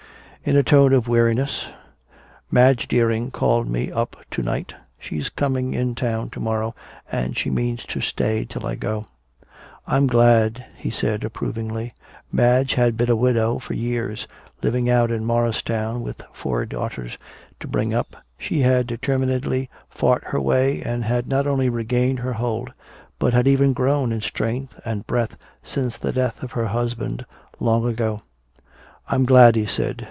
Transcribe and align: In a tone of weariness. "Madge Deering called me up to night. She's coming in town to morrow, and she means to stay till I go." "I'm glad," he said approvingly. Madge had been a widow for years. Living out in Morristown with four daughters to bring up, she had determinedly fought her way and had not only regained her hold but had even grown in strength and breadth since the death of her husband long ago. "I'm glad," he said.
In 0.43 0.57
a 0.57 0.63
tone 0.63 0.91
of 0.91 1.07
weariness. 1.07 1.67
"Madge 2.49 2.87
Deering 2.87 3.29
called 3.29 3.69
me 3.69 3.91
up 3.91 4.15
to 4.31 4.41
night. 4.41 4.73
She's 4.97 5.29
coming 5.29 5.75
in 5.75 5.93
town 5.93 6.31
to 6.31 6.39
morrow, 6.39 6.73
and 7.11 7.37
she 7.37 7.51
means 7.51 7.85
to 7.85 8.01
stay 8.01 8.43
till 8.45 8.65
I 8.65 8.73
go." 8.73 9.05
"I'm 9.85 10.07
glad," 10.07 10.65
he 10.75 10.89
said 10.89 11.23
approvingly. 11.23 11.93
Madge 12.31 12.73
had 12.73 12.97
been 12.97 13.11
a 13.11 13.15
widow 13.15 13.59
for 13.59 13.75
years. 13.75 14.27
Living 14.63 14.89
out 14.89 15.11
in 15.11 15.25
Morristown 15.25 16.01
with 16.01 16.23
four 16.33 16.65
daughters 16.65 17.19
to 17.59 17.67
bring 17.67 17.93
up, 17.93 18.15
she 18.39 18.61
had 18.61 18.87
determinedly 18.87 19.69
fought 19.91 20.23
her 20.23 20.41
way 20.41 20.81
and 20.81 21.03
had 21.03 21.27
not 21.27 21.45
only 21.45 21.69
regained 21.69 22.17
her 22.17 22.33
hold 22.33 22.73
but 23.19 23.31
had 23.35 23.47
even 23.47 23.73
grown 23.73 24.11
in 24.11 24.21
strength 24.21 24.73
and 24.83 25.05
breadth 25.05 25.35
since 25.61 25.97
the 25.97 26.11
death 26.11 26.41
of 26.41 26.53
her 26.53 26.65
husband 26.65 27.27
long 27.59 27.85
ago. 27.87 28.21
"I'm 29.07 29.25
glad," 29.25 29.55
he 29.55 29.67
said. 29.67 29.99